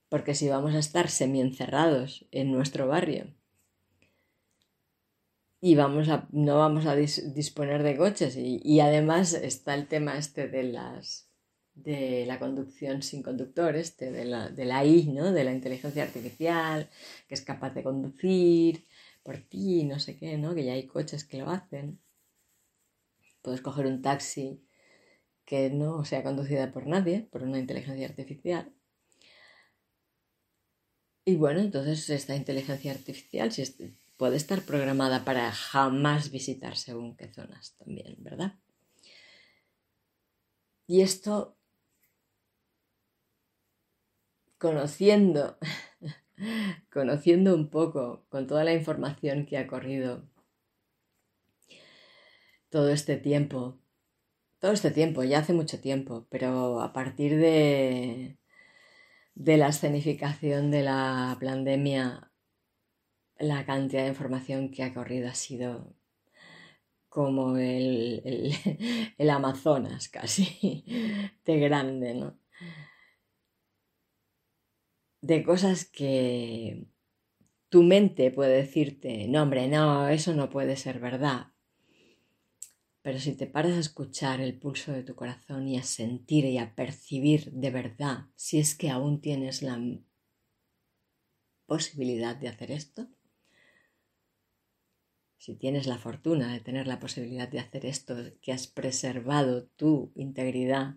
porque 0.10 0.34
si 0.34 0.50
vamos 0.50 0.74
a 0.74 0.80
estar 0.80 1.08
semi-encerrados 1.10 2.26
en 2.32 2.52
nuestro 2.52 2.88
barrio 2.88 3.28
y 5.62 5.76
vamos 5.76 6.10
a, 6.10 6.28
no 6.32 6.58
vamos 6.58 6.86
a 6.88 6.96
disponer 6.96 7.84
de 7.84 7.96
coches 7.96 8.36
y, 8.38 8.80
además 8.80 9.34
está 9.34 9.76
el 9.76 9.88
tema 9.88 10.18
este 10.18 10.48
de 10.48 10.64
las 10.64 11.29
de 11.84 12.26
la 12.26 12.40
conducción 12.40 13.02
sin 13.02 13.24
conductor, 13.24 13.76
este, 13.76 14.12
de 14.12 14.26
la, 14.26 14.50
de 14.50 14.66
la 14.66 14.86
I, 14.86 15.08
¿no? 15.08 15.32
de 15.32 15.44
la 15.44 15.52
inteligencia 15.52 16.04
artificial, 16.04 16.90
que 17.28 17.34
es 17.36 17.42
capaz 17.42 17.74
de 17.74 17.84
conducir 17.84 18.86
por 19.24 19.38
ti, 19.38 19.84
no 19.84 20.00
sé 20.00 20.18
qué, 20.18 20.38
¿no? 20.38 20.56
que 20.56 20.66
ya 20.66 20.74
hay 20.74 20.88
coches 20.88 21.24
que 21.24 21.38
lo 21.38 21.50
hacen. 21.50 22.00
Puedes 23.42 23.62
coger 23.62 23.86
un 23.86 24.02
taxi 24.02 24.62
que 25.46 25.70
no 25.70 26.06
sea 26.06 26.24
conducida 26.24 26.72
por 26.72 26.88
nadie, 26.88 27.28
por 27.32 27.44
una 27.44 27.60
inteligencia 27.60 28.08
artificial. 28.08 28.72
Y 31.26 31.36
bueno, 31.36 31.60
entonces 31.60 32.10
esta 32.10 32.36
inteligencia 32.36 32.92
artificial 32.92 33.52
puede 34.18 34.38
estar 34.38 34.64
programada 34.64 35.24
para 35.24 35.52
jamás 35.52 36.32
visitar 36.32 36.76
según 36.76 37.16
qué 37.16 37.32
zonas 37.32 37.76
también, 37.78 38.16
¿verdad? 38.20 38.60
Y 40.88 41.02
esto, 41.02 41.59
conociendo, 44.60 45.58
conociendo 46.94 47.56
un 47.56 47.70
poco 47.70 48.26
con 48.30 48.46
toda 48.46 48.64
la 48.64 48.74
información 48.74 49.46
que 49.46 49.58
ha 49.58 49.68
corrido 49.68 50.30
todo 52.70 52.90
este 52.90 53.18
tiempo, 53.18 53.80
todo 54.60 54.74
este 54.74 54.92
tiempo, 54.92 55.24
ya 55.24 55.40
hace 55.40 55.54
mucho 55.54 55.80
tiempo, 55.80 56.28
pero 56.30 56.82
a 56.82 56.94
partir 56.94 57.38
de, 57.38 58.38
de 59.34 59.58
la 59.58 59.70
escenificación 59.70 60.70
de 60.70 60.84
la 60.84 61.38
pandemia, 61.42 62.32
la 63.40 63.66
cantidad 63.66 64.04
de 64.04 64.10
información 64.10 64.70
que 64.70 64.84
ha 64.84 64.94
corrido 64.94 65.30
ha 65.30 65.34
sido 65.34 65.96
como 67.08 67.58
el, 67.58 68.22
el, 69.18 69.30
Amazonas 69.32 70.10
casi, 70.10 70.86
de 71.46 71.60
grande, 71.60 72.14
¿no? 72.14 72.38
De 75.22 75.44
cosas 75.44 75.86
que 75.86 76.88
tu 77.70 77.84
mente 77.84 78.32
puede 78.32 78.58
decirte, 78.58 79.28
no 79.28 79.44
hombre, 79.44 79.68
no, 79.68 80.08
eso 80.10 80.34
no 80.34 80.50
puede 80.50 80.76
ser 80.76 81.00
verdad, 81.00 81.48
pero 83.02 83.20
si 83.20 83.36
te 83.36 83.48
paras 83.48 83.74
a 83.74 83.80
escuchar 83.80 84.42
el 84.42 84.60
pulso 84.60 84.92
de 84.92 85.04
tu 85.04 85.16
corazón 85.16 85.68
y 85.68 85.78
a 85.78 85.84
sentir 85.84 86.46
y 86.46 86.58
a 86.58 86.76
percibir 86.76 87.52
de 87.52 87.72
verdad 87.72 88.26
si 88.36 88.60
es 88.60 88.76
que 88.76 88.90
aún 88.90 89.22
tienes 89.22 89.62
la 89.62 89.80
posibilidad 91.66 92.36
de 92.36 92.50
hacer 92.50 92.72
esto, 92.72 93.08
si 95.38 95.56
tienes 95.56 95.88
la 95.88 95.98
fortuna 95.98 96.52
de 96.52 96.60
tener 96.60 96.88
la 96.88 97.00
posibilidad 97.00 97.48
de 97.48 97.60
hacer 97.60 97.86
esto, 97.86 98.16
que 98.42 98.52
has 98.52 98.68
preservado 98.68 99.68
tu 99.68 100.12
integridad 100.16 100.96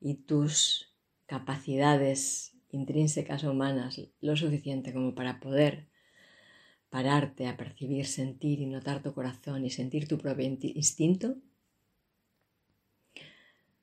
y 0.00 0.16
tus 0.16 0.92
capacidades 1.26 2.49
intrínsecas 2.72 3.44
humanas 3.44 4.00
lo 4.20 4.36
suficiente 4.36 4.92
como 4.92 5.14
para 5.14 5.40
poder 5.40 5.88
pararte 6.90 7.46
a 7.46 7.56
percibir, 7.56 8.06
sentir 8.06 8.60
y 8.60 8.66
notar 8.66 9.02
tu 9.02 9.14
corazón 9.14 9.64
y 9.64 9.70
sentir 9.70 10.08
tu 10.08 10.18
propio 10.18 10.44
instinto, 10.44 11.36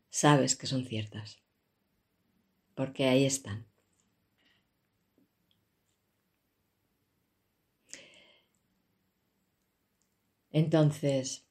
sabes 0.09 0.55
que 0.55 0.67
son 0.67 0.85
ciertas, 0.85 1.39
porque 2.75 3.05
ahí 3.05 3.25
están. 3.25 3.65
Entonces, 10.51 11.45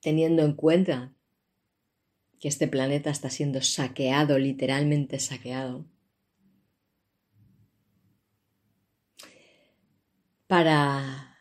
teniendo 0.00 0.42
en 0.42 0.54
cuenta 0.54 1.12
que 2.40 2.48
este 2.48 2.66
planeta 2.66 3.10
está 3.10 3.28
siendo 3.28 3.60
saqueado, 3.60 4.38
literalmente 4.38 5.20
saqueado, 5.20 5.84
para 10.46 11.38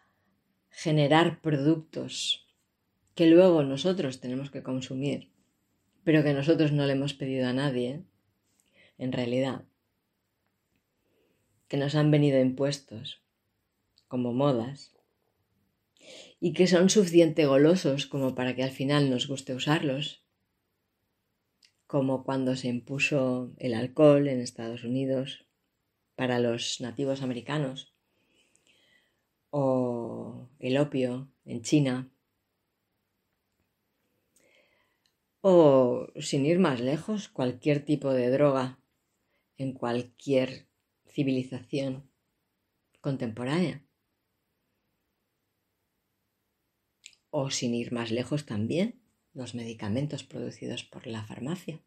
generar 0.69 1.41
productos 1.41 2.45
que 3.15 3.27
luego 3.27 3.63
nosotros 3.63 4.19
tenemos 4.19 4.51
que 4.51 4.61
consumir, 4.61 5.31
pero 6.03 6.23
que 6.23 6.33
nosotros 6.33 6.73
no 6.73 6.85
le 6.85 6.93
hemos 6.93 7.13
pedido 7.13 7.47
a 7.47 7.53
nadie, 7.53 8.03
en 8.97 9.11
realidad, 9.11 9.65
que 11.69 11.77
nos 11.77 11.95
han 11.95 12.11
venido 12.11 12.39
impuestos 12.39 13.23
como 14.07 14.33
modas, 14.33 14.93
y 16.41 16.53
que 16.53 16.67
son 16.67 16.89
suficiente 16.89 17.45
golosos 17.45 18.05
como 18.05 18.35
para 18.35 18.55
que 18.55 18.63
al 18.63 18.71
final 18.71 19.09
nos 19.09 19.27
guste 19.27 19.53
usarlos, 19.53 20.23
como 21.89 22.23
cuando 22.23 22.55
se 22.55 22.67
impuso 22.67 23.51
el 23.57 23.73
alcohol 23.73 24.27
en 24.27 24.41
Estados 24.41 24.83
Unidos 24.83 25.47
para 26.15 26.37
los 26.37 26.79
nativos 26.81 27.23
americanos 27.23 27.95
o 29.49 30.51
el 30.59 30.77
opio 30.77 31.31
en 31.45 31.63
China 31.63 32.11
o 35.41 36.09
sin 36.19 36.45
ir 36.45 36.59
más 36.59 36.79
lejos 36.79 37.27
cualquier 37.27 37.83
tipo 37.83 38.13
de 38.13 38.29
droga 38.29 38.79
en 39.57 39.73
cualquier 39.73 40.67
civilización 41.07 42.07
contemporánea. 43.01 43.83
O 47.31 47.49
sin 47.49 47.73
ir 47.73 47.91
más 47.91 48.11
lejos 48.11 48.45
también, 48.45 48.98
los 49.39 49.55
medicamentos 49.55 50.23
producidos 50.23 50.83
por 50.83 51.07
la 51.07 51.23
farmacia. 51.23 51.81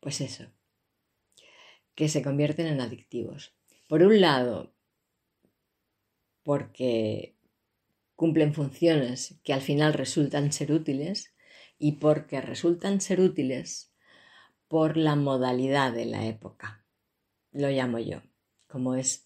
Pues 0.00 0.20
eso, 0.20 0.44
que 1.96 2.08
se 2.08 2.22
convierten 2.22 2.66
en 2.66 2.80
adictivos. 2.80 3.54
Por 3.88 4.02
un 4.02 4.20
lado, 4.20 4.74
porque 6.42 7.36
cumplen 8.16 8.54
funciones 8.54 9.40
que 9.44 9.52
al 9.52 9.60
final 9.60 9.94
resultan 9.94 10.52
ser 10.52 10.72
útiles 10.72 11.34
y 11.78 11.92
porque 11.92 12.40
resultan 12.40 13.00
ser 13.00 13.20
útiles 13.20 13.92
por 14.68 14.96
la 14.96 15.16
modalidad 15.16 15.92
de 15.92 16.06
la 16.06 16.26
época. 16.26 16.83
Lo 17.54 17.70
llamo 17.70 18.00
yo, 18.00 18.20
como 18.66 18.96
es 18.96 19.24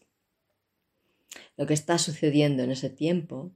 lo 1.57 1.67
que 1.67 1.75
está 1.75 1.97
sucediendo 1.99 2.63
en 2.63 2.71
ese 2.71 2.91
tiempo, 2.91 3.53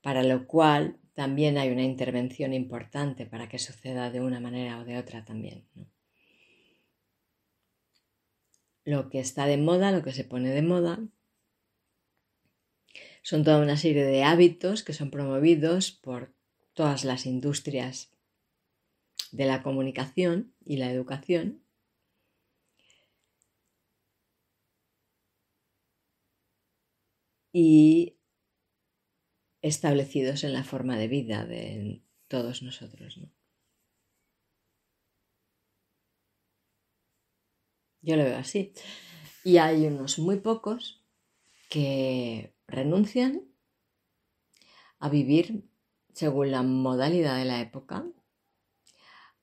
para 0.00 0.22
lo 0.22 0.46
cual 0.46 0.98
también 1.12 1.58
hay 1.58 1.70
una 1.70 1.82
intervención 1.82 2.54
importante 2.54 3.26
para 3.26 3.50
que 3.50 3.58
suceda 3.58 4.10
de 4.10 4.22
una 4.22 4.40
manera 4.40 4.80
o 4.80 4.84
de 4.84 4.96
otra 4.96 5.26
también. 5.26 5.68
Lo 8.84 9.10
que 9.10 9.20
está 9.20 9.44
de 9.44 9.58
moda, 9.58 9.92
lo 9.92 10.02
que 10.02 10.14
se 10.14 10.24
pone 10.24 10.48
de 10.48 10.62
moda, 10.62 10.98
son 13.22 13.44
toda 13.44 13.60
una 13.60 13.76
serie 13.76 14.04
de 14.04 14.24
hábitos 14.24 14.82
que 14.82 14.94
son 14.94 15.10
promovidos 15.10 15.92
por 15.92 16.32
todas 16.72 17.04
las 17.04 17.26
industrias 17.26 18.10
de 19.32 19.44
la 19.44 19.62
comunicación 19.62 20.54
y 20.64 20.78
la 20.78 20.90
educación. 20.90 21.62
Y 27.52 28.18
establecidos 29.62 30.44
en 30.44 30.52
la 30.52 30.64
forma 30.64 30.96
de 30.96 31.08
vida 31.08 31.44
de 31.44 32.02
todos 32.28 32.62
nosotros. 32.62 33.20
Yo 38.02 38.16
lo 38.16 38.24
veo 38.24 38.38
así. 38.38 38.72
Y 39.44 39.58
hay 39.58 39.86
unos 39.86 40.18
muy 40.18 40.40
pocos 40.40 41.04
que 41.68 42.54
renuncian 42.66 43.42
a 44.98 45.08
vivir 45.08 45.68
según 46.12 46.50
la 46.50 46.62
modalidad 46.62 47.38
de 47.38 47.44
la 47.44 47.60
época, 47.60 48.04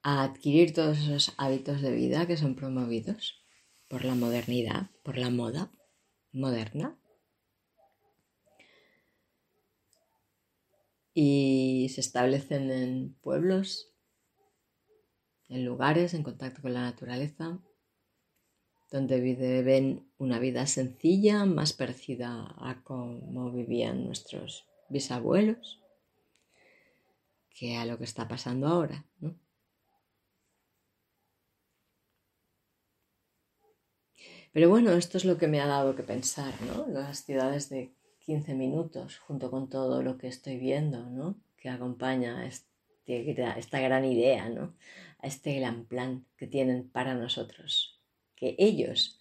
a 0.03 0.23
adquirir 0.23 0.73
todos 0.73 0.97
esos 0.99 1.33
hábitos 1.37 1.81
de 1.81 1.91
vida 1.91 2.27
que 2.27 2.37
son 2.37 2.55
promovidos 2.55 3.43
por 3.87 4.05
la 4.05 4.15
modernidad, 4.15 4.91
por 5.03 5.17
la 5.17 5.29
moda 5.29 5.71
moderna. 6.31 6.99
Y 11.20 11.90
se 11.96 12.01
establecen 12.01 12.70
en 12.70 13.16
pueblos, 13.22 13.92
en 15.50 15.66
lugares 15.66 16.14
en 16.14 16.22
contacto 16.22 16.62
con 16.62 16.75
la 16.75 16.82
naturaleza, 16.82 17.58
donde 18.92 19.20
viven 19.20 20.12
una 20.20 20.38
vida 20.38 20.68
sencilla, 20.68 21.44
más 21.46 21.74
parecida 21.74 22.53
a 22.60 22.84
cómo 22.84 23.51
vivían 23.51 24.06
nuestros 24.06 24.68
bisabuelos, 24.90 25.82
que 27.50 27.77
a 27.77 27.86
lo 27.88 27.98
que 27.98 28.03
está 28.03 28.27
pasando 28.27 28.68
ahora. 28.68 29.03
Pero 34.53 34.70
bueno, 34.70 34.92
esto 34.92 35.18
es 35.18 35.25
lo 35.25 35.40
que 35.40 35.48
me 35.48 35.62
ha 35.62 35.66
dado 35.66 35.96
que 35.96 36.03
pensar, 36.03 36.53
¿no? 36.62 36.86
Las 36.88 37.25
ciudades 37.25 37.70
de 37.70 37.97
15 38.27 38.55
minutos, 38.55 39.18
junto 39.20 39.50
con 39.50 39.70
todo 39.70 40.03
lo 40.03 40.18
que 40.18 40.27
estoy 40.27 40.57
viendo, 40.57 41.09
¿no? 41.09 41.40
Que 41.55 41.70
acompaña 41.70 42.46
este, 42.46 43.57
esta 43.57 43.79
gran 43.79 44.05
idea, 44.05 44.50
¿no? 44.50 44.75
A 45.20 45.27
este 45.27 45.55
gran 45.55 45.85
plan 45.85 46.25
que 46.35 46.46
tienen 46.46 46.90
para 46.90 47.16
nosotros 47.16 47.98
que 48.37 48.55
ellos, 48.59 49.20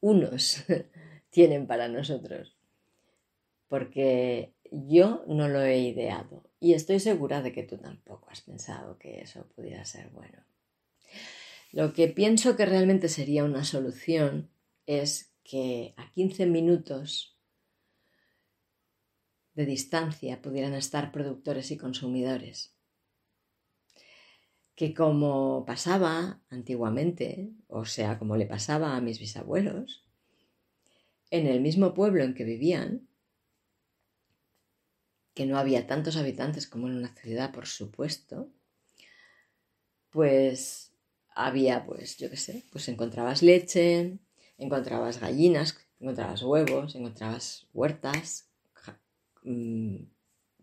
unos, 0.00 0.64
tienen 1.30 1.66
para 1.66 1.88
nosotros. 1.88 2.56
Porque 3.68 4.54
yo 4.70 5.24
no 5.26 5.48
lo 5.48 5.62
he 5.62 5.78
ideado 5.78 6.44
y 6.60 6.74
estoy 6.74 7.00
segura 7.00 7.42
de 7.42 7.52
que 7.52 7.62
tú 7.62 7.78
tampoco 7.78 8.28
has 8.30 8.42
pensado 8.42 8.98
que 8.98 9.20
eso 9.20 9.46
pudiera 9.56 9.84
ser 9.84 10.10
bueno. 10.10 10.44
Lo 11.72 11.94
que 11.94 12.08
pienso 12.08 12.54
que 12.54 12.66
realmente 12.66 13.08
sería 13.08 13.44
una 13.44 13.64
solución 13.64 14.50
es 14.86 15.32
que 15.42 15.94
a 15.96 16.10
15 16.10 16.46
minutos 16.46 17.31
de 19.54 19.66
distancia 19.66 20.40
pudieran 20.40 20.74
estar 20.74 21.12
productores 21.12 21.70
y 21.70 21.76
consumidores. 21.76 22.74
Que 24.74 24.94
como 24.94 25.64
pasaba 25.66 26.42
antiguamente, 26.48 27.52
o 27.68 27.84
sea, 27.84 28.18
como 28.18 28.36
le 28.36 28.46
pasaba 28.46 28.96
a 28.96 29.00
mis 29.00 29.18
bisabuelos, 29.18 30.04
en 31.30 31.46
el 31.46 31.60
mismo 31.60 31.94
pueblo 31.94 32.24
en 32.24 32.34
que 32.34 32.44
vivían, 32.44 33.08
que 35.34 35.46
no 35.46 35.58
había 35.58 35.86
tantos 35.86 36.16
habitantes 36.16 36.66
como 36.66 36.88
en 36.88 36.96
una 36.96 37.14
ciudad, 37.14 37.52
por 37.52 37.66
supuesto, 37.66 38.50
pues 40.10 40.92
había, 41.34 41.86
pues, 41.86 42.18
yo 42.18 42.28
qué 42.28 42.36
sé, 42.36 42.64
pues 42.70 42.88
encontrabas 42.88 43.42
leche, 43.42 44.18
encontrabas 44.58 45.20
gallinas, 45.20 45.78
encontrabas 45.98 46.42
huevos, 46.42 46.94
encontrabas 46.94 47.66
huertas, 47.72 48.51
mm, 49.42 49.96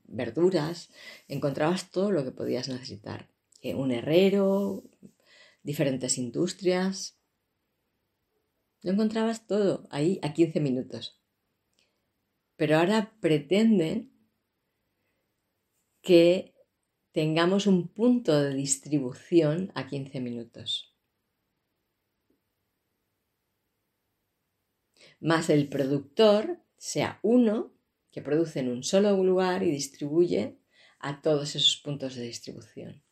verduras, 0.05 0.89
encontrabas 1.27 1.91
todo 1.91 2.11
lo 2.11 2.23
que 2.23 2.31
podías 2.31 2.69
necesitar 2.69 3.29
eh, 3.61 3.75
un 3.75 3.91
herrero, 3.91 4.83
diferentes 5.63 6.17
industrias. 6.17 7.17
Lo 8.81 8.91
encontrabas 8.91 9.45
todo 9.45 9.87
ahí 9.91 10.19
a 10.23 10.33
15 10.33 10.59
minutos. 10.61 11.19
Pero 12.55 12.77
ahora 12.77 13.15
pretenden 13.19 14.11
que 16.01 16.55
tengamos 17.11 17.67
un 17.67 17.87
punto 17.87 18.41
de 18.41 18.53
distribución 18.53 19.71
a 19.75 19.87
15 19.87 20.21
minutos. 20.21 20.95
Más 25.19 25.49
el 25.49 25.67
productor 25.67 26.61
sea 26.77 27.19
uno 27.23 27.73
que 28.11 28.21
produce 28.21 28.59
en 28.59 28.69
un 28.69 28.83
solo 28.83 29.21
lugar 29.23 29.63
y 29.63 29.71
distribuye 29.71 30.57
a 30.99 31.21
todos 31.21 31.55
esos 31.55 31.77
puntos 31.77 32.15
de 32.15 32.23
distribución. 32.23 33.03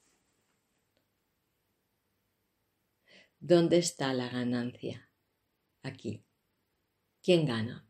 ¿Dónde 3.40 3.78
está 3.78 4.14
la 4.14 4.30
ganancia? 4.30 5.10
Aquí. 5.84 6.24
¿Quién 7.22 7.46
gana? 7.46 7.88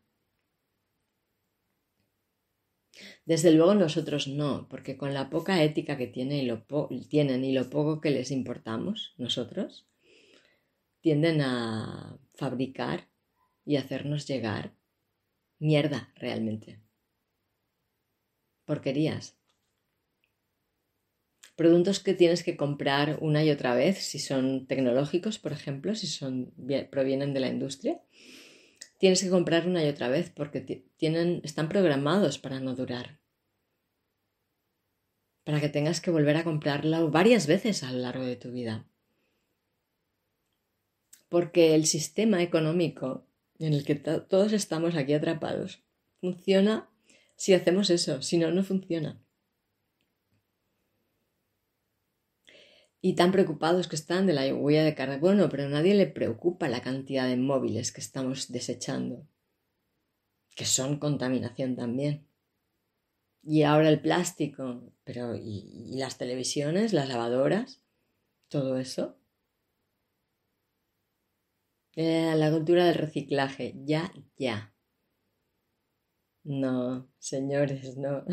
Desde 3.24 3.52
luego 3.52 3.74
nosotros 3.74 4.28
no, 4.28 4.68
porque 4.68 4.96
con 4.96 5.14
la 5.14 5.30
poca 5.30 5.62
ética 5.62 5.96
que 5.96 6.06
tienen 6.06 6.38
y 6.38 6.46
lo, 6.46 6.66
tienen 7.08 7.44
y 7.44 7.52
lo 7.52 7.70
poco 7.70 8.00
que 8.00 8.10
les 8.10 8.30
importamos 8.30 9.14
nosotros, 9.16 9.86
tienden 11.00 11.40
a 11.42 12.18
fabricar 12.34 13.08
y 13.64 13.76
hacernos 13.76 14.26
llegar 14.26 14.74
mierda 15.58 16.12
realmente. 16.16 16.80
Porquerías 18.68 19.24
productos 21.56 21.98
que 21.98 22.14
tienes 22.14 22.44
que 22.44 22.56
comprar 22.56 23.18
una 23.20 23.42
y 23.42 23.50
otra 23.50 23.74
vez, 23.74 23.98
si 23.98 24.20
son 24.20 24.68
tecnológicos, 24.68 25.40
por 25.40 25.50
ejemplo, 25.50 25.96
si 25.96 26.06
son, 26.06 26.52
provienen 26.88 27.34
de 27.34 27.40
la 27.40 27.48
industria, 27.48 28.00
tienes 28.98 29.20
que 29.24 29.30
comprar 29.30 29.66
una 29.66 29.84
y 29.84 29.88
otra 29.88 30.08
vez 30.08 30.30
porque 30.30 30.60
tienen, 30.96 31.40
están 31.42 31.68
programados 31.68 32.38
para 32.38 32.60
no 32.60 32.76
durar. 32.76 33.18
Para 35.42 35.60
que 35.60 35.68
tengas 35.68 36.00
que 36.00 36.12
volver 36.12 36.36
a 36.36 36.44
comprarlo 36.44 37.10
varias 37.10 37.48
veces 37.48 37.82
a 37.82 37.90
lo 37.90 37.98
largo 37.98 38.24
de 38.24 38.36
tu 38.36 38.52
vida. 38.52 38.86
porque 41.28 41.74
el 41.74 41.86
sistema 41.86 42.42
económico 42.42 43.26
en 43.58 43.74
el 43.74 43.84
que 43.84 43.94
todos 43.96 44.52
estamos 44.52 44.94
aquí 44.94 45.12
atrapados 45.12 45.82
funciona 46.20 46.88
si 47.38 47.54
hacemos 47.54 47.88
eso, 47.88 48.20
si 48.20 48.36
no, 48.36 48.50
no 48.50 48.64
funciona. 48.64 49.22
Y 53.00 53.14
tan 53.14 53.30
preocupados 53.30 53.86
que 53.86 53.94
están 53.94 54.26
de 54.26 54.32
la 54.32 54.52
huella 54.52 54.82
de 54.82 54.96
carbono, 54.96 55.48
pero 55.48 55.66
a 55.66 55.68
nadie 55.68 55.94
le 55.94 56.08
preocupa 56.08 56.68
la 56.68 56.82
cantidad 56.82 57.28
de 57.28 57.36
móviles 57.36 57.92
que 57.92 58.00
estamos 58.00 58.50
desechando, 58.50 59.24
que 60.56 60.64
son 60.64 60.98
contaminación 60.98 61.76
también. 61.76 62.26
Y 63.44 63.62
ahora 63.62 63.88
el 63.88 64.00
plástico, 64.00 64.92
pero 65.04 65.36
¿y, 65.36 65.96
las 65.96 66.18
televisiones, 66.18 66.92
las 66.92 67.08
lavadoras? 67.08 67.80
Todo 68.48 68.78
eso. 68.78 69.16
Eh, 71.94 72.34
la 72.34 72.50
cultura 72.50 72.84
del 72.86 72.96
reciclaje, 72.96 73.74
ya, 73.84 74.12
ya. 74.36 74.74
No, 76.44 77.08
señores, 77.18 77.96
no. 77.96 78.24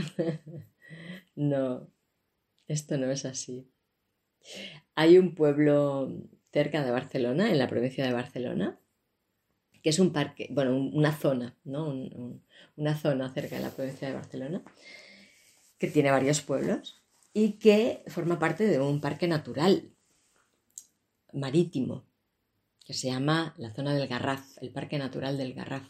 no, 1.35 1.91
esto 2.67 2.97
no 2.97 3.11
es 3.11 3.25
así. 3.25 3.69
Hay 4.95 5.17
un 5.17 5.35
pueblo 5.35 6.11
cerca 6.51 6.83
de 6.83 6.91
Barcelona, 6.91 7.51
en 7.51 7.57
la 7.57 7.67
provincia 7.67 8.05
de 8.05 8.13
Barcelona, 8.13 8.79
que 9.81 9.89
es 9.89 9.99
un 9.99 10.13
parque, 10.13 10.47
bueno, 10.51 10.75
una 10.75 11.11
zona, 11.11 11.57
¿no? 11.63 11.93
una 12.75 12.97
zona 12.97 13.31
cerca 13.33 13.57
de 13.57 13.61
la 13.61 13.69
provincia 13.69 14.07
de 14.07 14.15
Barcelona, 14.15 14.63
que 15.77 15.87
tiene 15.87 16.11
varios 16.11 16.41
pueblos 16.41 17.03
y 17.33 17.59
que 17.59 18.03
forma 18.07 18.39
parte 18.39 18.65
de 18.65 18.79
un 18.79 19.01
parque 19.01 19.27
natural 19.27 19.91
marítimo, 21.33 22.05
que 22.85 22.93
se 22.93 23.09
llama 23.09 23.53
la 23.57 23.73
zona 23.73 23.93
del 23.93 24.07
Garraf, 24.07 24.57
el 24.61 24.71
Parque 24.71 24.97
Natural 24.97 25.37
del 25.37 25.53
Garraf, 25.53 25.83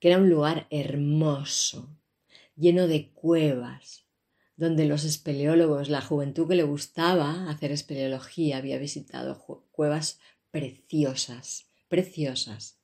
que 0.00 0.08
era 0.08 0.18
un 0.18 0.30
lugar 0.30 0.66
hermoso, 0.70 1.96
lleno 2.56 2.86
de 2.86 3.10
cuevas, 3.12 4.06
donde 4.56 4.86
los 4.86 5.04
espeleólogos, 5.04 5.88
la 5.88 6.00
juventud 6.00 6.48
que 6.48 6.54
le 6.54 6.62
gustaba 6.62 7.48
hacer 7.50 7.70
espeleología, 7.70 8.56
había 8.56 8.78
visitado 8.78 9.38
cuevas 9.70 10.18
preciosas, 10.50 11.68
preciosas. 11.88 12.78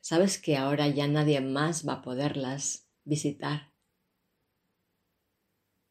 ¿Sabes 0.00 0.38
que 0.38 0.56
ahora 0.56 0.88
ya 0.88 1.06
nadie 1.06 1.40
más 1.42 1.86
va 1.86 1.94
a 1.94 2.02
poderlas 2.02 2.86
visitar? 3.04 3.72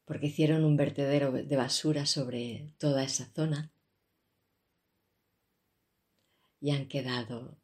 Porque 0.05 0.27
hicieron 0.27 0.65
un 0.65 0.77
vertedero 0.77 1.32
de 1.32 1.55
basura 1.55 2.08
sobre 2.08 2.73
toda 2.79 3.03
esa 3.03 3.25
zona 3.34 3.71
y 6.60 6.71
han 6.71 6.88
quedado 6.88 7.59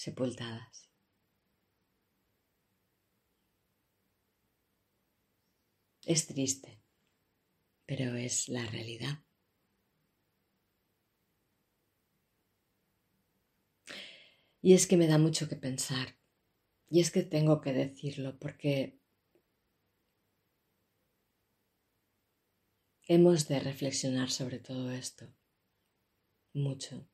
sepultadas. 0.00 0.88
Es 6.06 6.26
triste, 6.26 6.80
pero 7.84 8.16
es 8.16 8.48
la 8.48 8.64
realidad. 8.64 9.18
Y 14.62 14.72
es 14.72 14.86
que 14.86 14.96
me 14.96 15.06
da 15.06 15.18
mucho 15.18 15.48
que 15.50 15.56
pensar. 15.56 16.16
Y 16.88 17.00
es 17.00 17.10
que 17.10 17.22
tengo 17.22 17.60
que 17.60 17.74
decirlo 17.74 18.38
porque 18.38 18.98
hemos 23.06 23.48
de 23.48 23.60
reflexionar 23.60 24.30
sobre 24.30 24.60
todo 24.60 24.90
esto. 24.90 25.26
Mucho. 26.54 27.09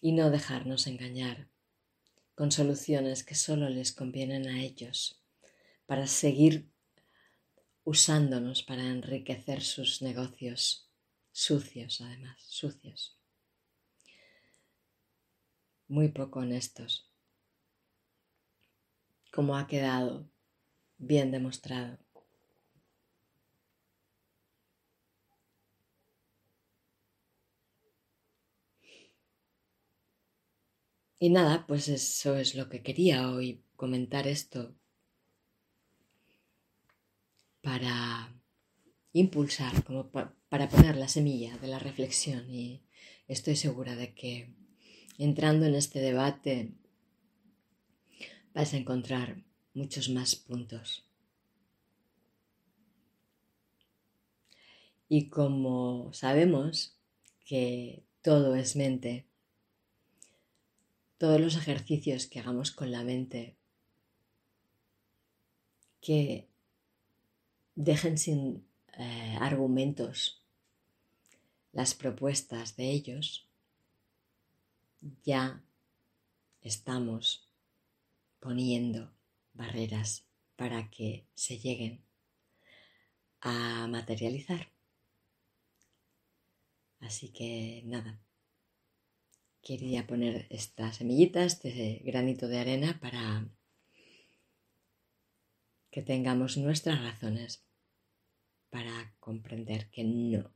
Y 0.00 0.12
no 0.12 0.30
dejarnos 0.30 0.86
engañar 0.86 1.48
con 2.34 2.50
soluciones 2.50 3.24
que 3.24 3.34
solo 3.34 3.68
les 3.68 3.92
convienen 3.92 4.48
a 4.48 4.62
ellos 4.62 5.22
para 5.86 6.06
seguir 6.06 6.68
usándonos 7.84 8.62
para 8.62 8.84
enriquecer 8.84 9.62
sus 9.62 10.02
negocios 10.02 10.90
sucios, 11.32 12.00
además, 12.00 12.42
sucios. 12.42 13.18
Muy 15.86 16.08
poco 16.08 16.40
honestos, 16.40 17.10
como 19.32 19.56
ha 19.56 19.66
quedado 19.66 20.30
bien 20.96 21.30
demostrado. 21.30 22.03
Y 31.18 31.30
nada, 31.30 31.66
pues 31.66 31.88
eso 31.88 32.36
es 32.36 32.54
lo 32.54 32.68
que 32.68 32.82
quería 32.82 33.30
hoy 33.30 33.62
comentar 33.76 34.26
esto 34.26 34.74
para 37.62 38.34
impulsar, 39.12 39.84
como 39.84 40.10
para 40.10 40.68
poner 40.68 40.96
la 40.96 41.08
semilla 41.08 41.56
de 41.58 41.68
la 41.68 41.78
reflexión 41.78 42.50
y 42.50 42.82
estoy 43.26 43.56
segura 43.56 43.96
de 43.96 44.12
que 44.14 44.54
entrando 45.18 45.66
en 45.66 45.74
este 45.74 46.00
debate 46.00 46.72
vas 48.52 48.74
a 48.74 48.76
encontrar 48.76 49.42
muchos 49.72 50.08
más 50.10 50.36
puntos. 50.36 51.04
Y 55.08 55.28
como 55.28 56.12
sabemos 56.12 56.98
que 57.44 58.04
todo 58.22 58.56
es 58.56 58.74
mente, 58.74 59.26
todos 61.24 61.40
los 61.40 61.56
ejercicios 61.56 62.26
que 62.26 62.38
hagamos 62.38 62.70
con 62.70 62.92
la 62.92 63.02
mente, 63.02 63.56
que 66.02 66.50
dejen 67.74 68.18
sin 68.18 68.68
eh, 68.98 69.38
argumentos 69.40 70.44
las 71.72 71.94
propuestas 71.94 72.76
de 72.76 72.90
ellos, 72.90 73.48
ya 75.24 75.64
estamos 76.60 77.48
poniendo 78.38 79.10
barreras 79.54 80.26
para 80.56 80.90
que 80.90 81.24
se 81.34 81.56
lleguen 81.56 82.04
a 83.40 83.86
materializar. 83.88 84.68
Así 87.00 87.30
que 87.30 87.80
nada, 87.86 88.20
quería 89.64 90.06
poner 90.06 90.46
estas 90.50 90.98
semillitas, 90.98 91.54
este 91.54 92.02
granito 92.04 92.46
de 92.46 92.58
arena 92.58 93.00
para 93.00 93.48
que 95.90 96.02
tengamos 96.02 96.56
nuestras 96.56 97.02
razones 97.02 97.64
para 98.70 99.14
comprender 99.20 99.88
que 99.90 100.04
no, 100.04 100.52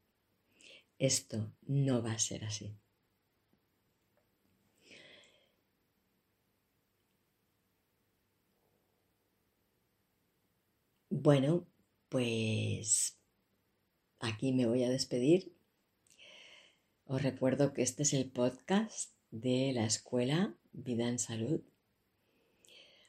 esto 0.98 1.52
no 1.62 2.02
va 2.02 2.12
a 2.12 2.18
ser 2.18 2.44
así. 2.44 2.76
Bueno, 11.10 11.66
pues 12.08 13.18
aquí 14.20 14.52
me 14.52 14.66
voy 14.66 14.84
a 14.84 14.90
despedir. 14.90 15.57
Os 17.10 17.22
recuerdo 17.22 17.72
que 17.72 17.80
este 17.80 18.02
es 18.02 18.12
el 18.12 18.30
podcast 18.30 19.14
de 19.30 19.72
la 19.72 19.86
escuela 19.86 20.54
Vida 20.72 21.08
en 21.08 21.18
Salud, 21.18 21.62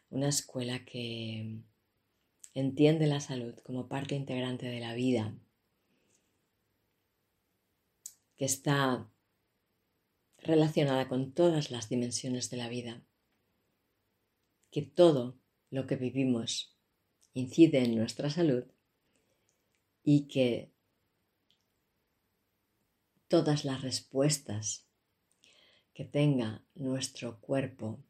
una 0.10 0.30
escuela 0.30 0.86
que 0.86 1.58
entiende 2.54 3.08
la 3.08 3.20
salud 3.20 3.56
como 3.62 3.90
parte 3.90 4.16
integrante 4.16 4.68
de 4.68 4.80
la 4.80 4.94
vida, 4.94 5.36
que 8.38 8.46
está 8.46 9.12
relacionada 10.38 11.10
con 11.10 11.34
todas 11.34 11.70
las 11.70 11.90
dimensiones 11.90 12.50
de 12.50 12.56
la 12.56 12.70
vida, 12.70 13.04
que 14.72 14.82
todo 14.82 15.38
lo 15.72 15.88
que 15.88 15.98
vivimos 15.98 16.74
incide 17.34 17.84
en 17.84 17.98
nuestra 17.98 18.30
salud 18.30 18.64
y 20.06 20.30
que 20.30 20.72
todas 23.30 23.64
las 23.64 23.82
respuestas 23.82 24.86
que 25.94 26.04
tenga 26.04 26.66
nuestro 26.74 27.40
cuerpo 27.40 28.04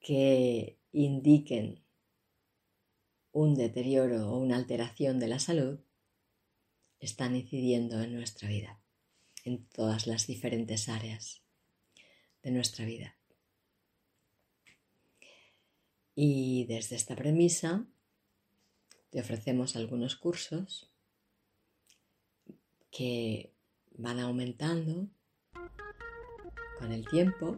que 0.00 0.78
indiquen 0.90 1.84
un 3.32 3.54
deterioro 3.54 4.30
o 4.30 4.38
una 4.38 4.56
alteración 4.56 5.20
de 5.20 5.28
la 5.28 5.38
salud 5.38 5.80
están 6.98 7.36
incidiendo 7.36 8.00
en 8.00 8.14
nuestra 8.14 8.48
vida, 8.48 8.80
en 9.44 9.66
todas 9.66 10.06
las 10.06 10.26
diferentes 10.26 10.88
áreas 10.88 11.42
de 12.42 12.50
nuestra 12.50 12.86
vida. 12.86 13.16
Y 16.14 16.64
desde 16.64 16.96
esta 16.96 17.14
premisa 17.14 17.86
te 19.10 19.20
ofrecemos 19.20 19.76
algunos 19.76 20.16
cursos 20.16 20.87
que 22.90 23.54
van 23.92 24.20
aumentando 24.20 25.08
con 26.78 26.92
el 26.92 27.06
tiempo 27.08 27.56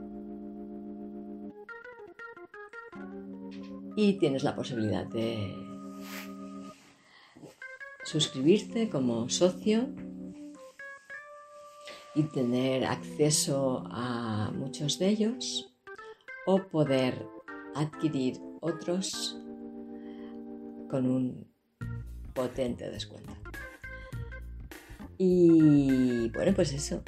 y 3.97 4.15
tienes 4.15 4.43
la 4.43 4.55
posibilidad 4.55 5.07
de 5.07 5.55
suscribirte 8.05 8.89
como 8.89 9.29
socio 9.29 9.89
y 12.15 12.25
tener 12.25 12.85
acceso 12.85 13.85
a 13.91 14.51
muchos 14.53 14.99
de 14.99 15.09
ellos 15.09 15.73
o 16.47 16.63
poder 16.69 17.27
adquirir 17.75 18.41
otros 18.61 19.39
con 20.91 21.07
un 21.07 21.47
potente 22.35 22.91
descuento. 22.91 23.40
Y 25.23 26.31
bueno, 26.31 26.55
pues 26.55 26.73
eso. 26.73 27.03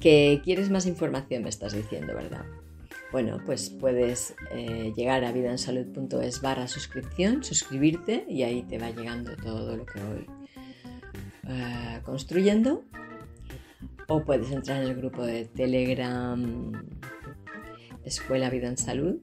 Que 0.00 0.40
quieres 0.42 0.68
más 0.68 0.84
información, 0.84 1.44
me 1.44 1.48
estás 1.48 1.74
diciendo, 1.74 2.12
¿verdad? 2.12 2.44
Bueno, 3.12 3.38
pues 3.46 3.70
puedes 3.70 4.34
eh, 4.50 4.92
llegar 4.96 5.24
a 5.24 5.30
vidaensalud.es 5.30 6.42
barra 6.42 6.66
suscripción, 6.66 7.44
suscribirte 7.44 8.26
y 8.28 8.42
ahí 8.42 8.64
te 8.64 8.78
va 8.78 8.90
llegando 8.90 9.36
todo 9.36 9.76
lo 9.76 9.86
que 9.86 10.00
voy 10.00 10.26
eh, 11.46 12.00
construyendo. 12.02 12.82
O 14.08 14.24
puedes 14.24 14.50
entrar 14.50 14.82
en 14.82 14.88
el 14.88 14.96
grupo 14.96 15.24
de 15.24 15.44
Telegram 15.44 16.72
Escuela 18.04 18.50
Vida 18.50 18.66
en 18.66 18.76
Salud. 18.76 19.18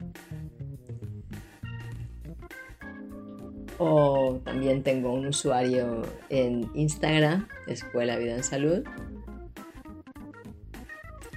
O 3.84 4.40
también 4.46 4.84
tengo 4.84 5.12
un 5.12 5.26
usuario 5.26 6.04
en 6.30 6.70
Instagram, 6.76 7.48
Escuela 7.66 8.16
Vida 8.16 8.36
en 8.36 8.44
Salud 8.44 8.84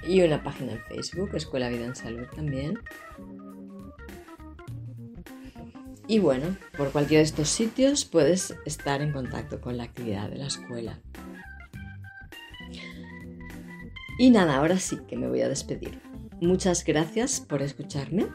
y 0.07 0.21
una 0.21 0.43
página 0.43 0.73
en 0.73 0.79
Facebook, 0.83 1.31
Escuela 1.33 1.69
Vida 1.69 1.85
en 1.85 1.95
Salud 1.95 2.27
también. 2.35 2.77
Y 6.07 6.19
bueno, 6.19 6.55
por 6.77 6.91
cualquiera 6.91 7.21
de 7.21 7.25
estos 7.25 7.49
sitios 7.49 8.05
puedes 8.05 8.53
estar 8.67 9.01
en 9.01 9.11
contacto 9.11 9.59
con 9.59 9.77
la 9.77 9.85
actividad 9.85 10.29
de 10.29 10.37
la 10.37 10.45
escuela. 10.45 10.99
Y 14.19 14.29
nada, 14.29 14.57
ahora 14.57 14.77
sí 14.77 14.99
que 15.07 15.17
me 15.17 15.27
voy 15.27 15.41
a 15.41 15.49
despedir. 15.49 15.99
Muchas 16.41 16.85
gracias 16.85 17.41
por 17.41 17.63
escucharme. 17.63 18.27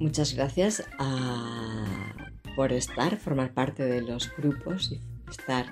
Muchas 0.00 0.34
gracias 0.34 0.82
ah, 0.98 1.84
por 2.56 2.72
estar, 2.72 3.16
formar 3.18 3.52
parte 3.52 3.84
de 3.84 4.00
los 4.00 4.34
grupos 4.36 4.90
y 4.90 5.00
estar 5.30 5.66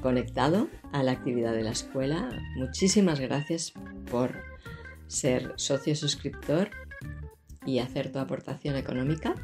conectado 0.00 0.68
a 0.92 1.02
la 1.02 1.12
actividad 1.12 1.52
de 1.52 1.62
la 1.62 1.70
escuela. 1.70 2.28
Muchísimas 2.56 3.20
gracias 3.20 3.72
por 4.10 4.42
ser 5.06 5.52
socio 5.56 5.94
suscriptor 5.94 6.70
y 7.66 7.78
hacer 7.78 8.10
tu 8.10 8.18
aportación 8.18 8.76
económica 8.76 9.34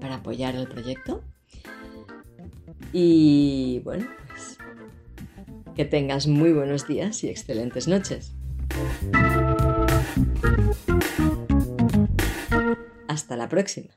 para 0.00 0.16
apoyar 0.16 0.54
el 0.54 0.68
proyecto. 0.68 1.22
Y 2.92 3.80
bueno, 3.84 4.06
pues 4.28 4.58
que 5.74 5.84
tengas 5.84 6.26
muy 6.26 6.52
buenos 6.52 6.86
días 6.86 7.24
y 7.24 7.28
excelentes 7.28 7.88
noches. 7.88 8.32
La 13.44 13.48
próxima. 13.50 13.90